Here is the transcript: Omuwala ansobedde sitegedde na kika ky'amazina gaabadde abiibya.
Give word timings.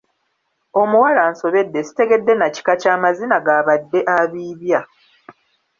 Omuwala 0.81 1.19
ansobedde 1.29 1.79
sitegedde 1.87 2.33
na 2.37 2.47
kika 2.55 2.73
ky'amazina 2.81 3.37
gaabadde 3.45 3.99
abiibya. 4.19 4.79